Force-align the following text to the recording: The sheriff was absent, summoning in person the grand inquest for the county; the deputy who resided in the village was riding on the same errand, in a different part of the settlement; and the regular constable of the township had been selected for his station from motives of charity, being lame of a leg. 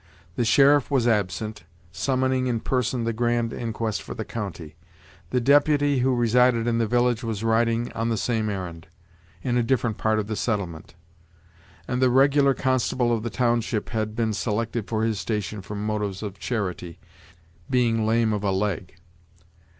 The 0.35 0.45
sheriff 0.45 0.89
was 0.89 1.07
absent, 1.07 1.63
summoning 1.91 2.47
in 2.47 2.59
person 2.61 3.03
the 3.03 3.13
grand 3.13 3.53
inquest 3.53 4.01
for 4.01 4.15
the 4.15 4.25
county; 4.25 4.75
the 5.29 5.39
deputy 5.39 5.99
who 5.99 6.15
resided 6.15 6.65
in 6.65 6.79
the 6.79 6.87
village 6.87 7.23
was 7.23 7.43
riding 7.43 7.91
on 7.93 8.09
the 8.09 8.17
same 8.17 8.49
errand, 8.49 8.87
in 9.43 9.59
a 9.59 9.61
different 9.61 9.99
part 9.99 10.17
of 10.17 10.25
the 10.25 10.35
settlement; 10.35 10.95
and 11.87 12.01
the 12.01 12.09
regular 12.09 12.55
constable 12.55 13.13
of 13.13 13.21
the 13.21 13.29
township 13.29 13.89
had 13.89 14.15
been 14.15 14.33
selected 14.33 14.87
for 14.87 15.03
his 15.03 15.19
station 15.19 15.61
from 15.61 15.85
motives 15.85 16.23
of 16.23 16.39
charity, 16.39 16.99
being 17.69 18.03
lame 18.03 18.33
of 18.33 18.43
a 18.43 18.49
leg. 18.49 18.95